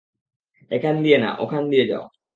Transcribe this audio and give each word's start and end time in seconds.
এখান 0.71 0.95
দিয়ে 1.03 1.17
না, 1.17 1.29
ওখান 1.39 1.63
দিয়ে 1.71 1.85
যাও। 1.87 2.03